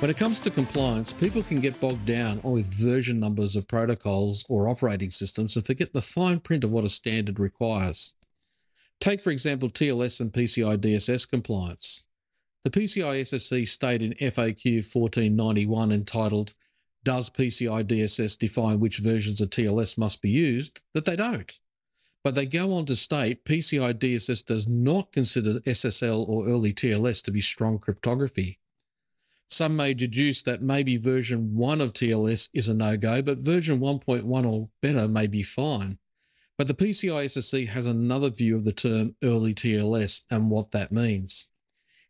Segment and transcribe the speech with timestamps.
[0.00, 4.44] When it comes to compliance, people can get bogged down with version numbers of protocols
[4.48, 8.14] or operating systems and forget the fine print of what a standard requires.
[9.00, 12.04] Take, for example, TLS and PCI DSS compliance.
[12.62, 16.54] The PCI SSC state in FAQ 1491 entitled,
[17.02, 20.80] Does PCI DSS define which versions of TLS must be used?
[20.94, 21.58] that they don't.
[22.22, 27.20] But they go on to state PCI DSS does not consider SSL or early TLS
[27.24, 28.60] to be strong cryptography.
[29.48, 33.80] Some may deduce that maybe version 1 of TLS is a no go, but version
[33.80, 35.98] 1.1 or better may be fine.
[36.58, 40.92] But the PCI SSC has another view of the term early TLS and what that
[40.92, 41.48] means.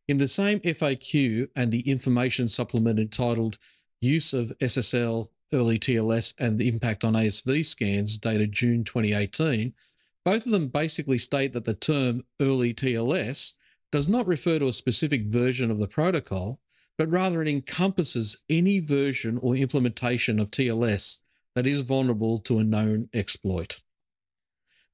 [0.09, 3.59] In the same FAQ and the information supplement entitled
[4.01, 9.75] Use of SSL, Early TLS, and the Impact on ASV Scans, dated June 2018,
[10.25, 13.55] both of them basically state that the term early TLS
[13.91, 16.61] does not refer to a specific version of the protocol,
[16.99, 21.19] but rather it encompasses any version or implementation of TLS
[21.55, 23.81] that is vulnerable to a known exploit.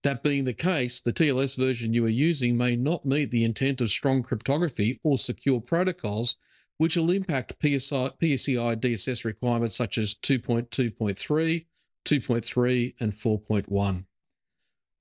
[0.03, 3.81] That being the case, the TLS version you are using may not meet the intent
[3.81, 6.37] of strong cryptography or secure protocols,
[6.77, 11.65] which will impact PSI, PCI DSS requirements such as 2.2.3,
[12.05, 14.05] 2.3, and 4.1.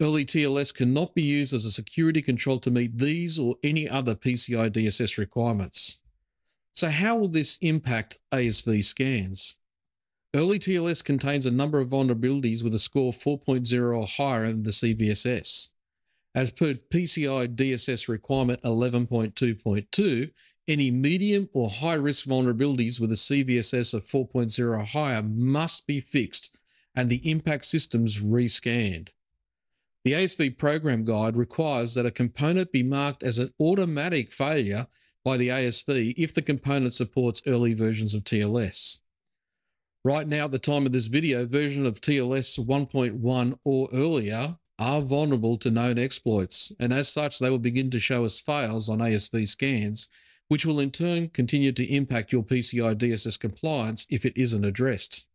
[0.01, 4.15] Early TLS cannot be used as a security control to meet these or any other
[4.15, 5.99] PCI DSS requirements.
[6.73, 9.55] So, how will this impact ASV scans?
[10.35, 14.71] Early TLS contains a number of vulnerabilities with a score 4.0 or higher in the
[14.71, 15.69] CVSS.
[16.33, 20.31] As per PCI DSS requirement 11.2.2,
[20.67, 25.99] any medium or high risk vulnerabilities with a CVSS of 4.0 or higher must be
[25.99, 26.57] fixed
[26.95, 29.09] and the impact systems rescanned.
[30.03, 34.87] The ASV program guide requires that a component be marked as an automatic failure
[35.23, 38.99] by the ASV if the component supports early versions of TLS.
[40.05, 45.01] Right now, at the time of this video, version of TLS 1.1 or earlier are
[45.01, 48.99] vulnerable to known exploits, and as such, they will begin to show as fails on
[48.99, 50.09] ASV scans,
[50.49, 55.27] which will in turn continue to impact your PCI DSS compliance if it isn't addressed.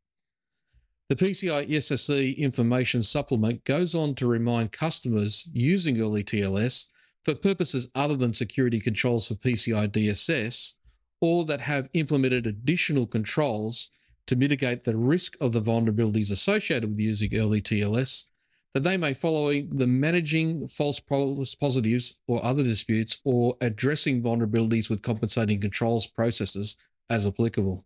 [1.08, 6.88] The PCI SSC information supplement goes on to remind customers using early TLS
[7.28, 10.76] for purposes other than security controls for PCI DSS
[11.20, 13.90] or that have implemented additional controls
[14.26, 18.28] to mitigate the risk of the vulnerabilities associated with using early TLS,
[18.72, 25.02] that they may follow the managing false positives or other disputes or addressing vulnerabilities with
[25.02, 26.76] compensating controls processes
[27.10, 27.84] as applicable.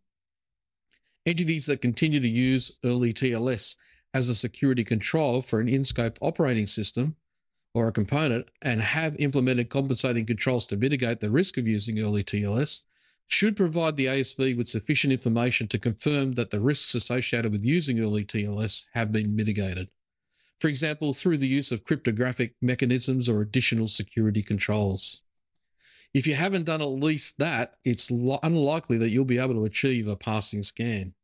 [1.27, 3.75] Entities that continue to use early TLS
[4.15, 7.17] as a security control for an in scope operating system
[7.75, 12.23] or a component and have implemented compensating controls to mitigate the risk of using early
[12.23, 12.83] TLS
[13.27, 17.99] should provide the ASV with sufficient information to confirm that the risks associated with using
[17.99, 19.89] early TLS have been mitigated.
[20.61, 25.23] For example, through the use of cryptographic mechanisms or additional security controls.
[26.15, 30.07] If you haven't done at least that, it's unlikely that you'll be able to achieve
[30.07, 31.15] a passing scan.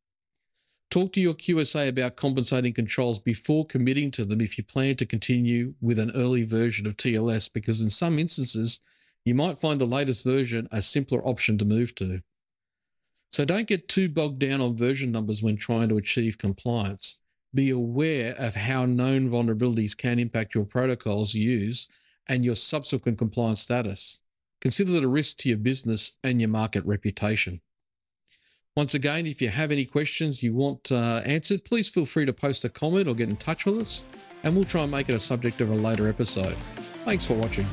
[0.91, 5.05] Talk to your QSA about compensating controls before committing to them if you plan to
[5.05, 8.81] continue with an early version of TLS, because in some instances,
[9.23, 12.23] you might find the latest version a simpler option to move to.
[13.31, 17.19] So don't get too bogged down on version numbers when trying to achieve compliance.
[17.53, 21.87] Be aware of how known vulnerabilities can impact your protocols use
[22.27, 24.21] and your subsequent compliance status.
[24.63, 27.61] Consider that a risk to your business and your market reputation.
[28.79, 32.33] Once again, if you have any questions you want uh, answered, please feel free to
[32.33, 34.05] post a comment or get in touch with us,
[34.45, 36.57] and we'll try and make it a subject of a later episode.
[37.05, 37.67] Thanks for watching.